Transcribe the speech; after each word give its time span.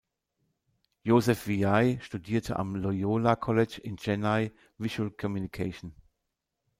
Joseph 1.05 1.45
Vijay 1.45 1.99
studierte 2.01 2.55
am 2.55 2.75
Loyola 2.75 3.35
College 3.35 3.79
in 3.83 3.97
Chennai 3.97 4.51
"Visual 4.79 5.11
Communication". 5.11 5.93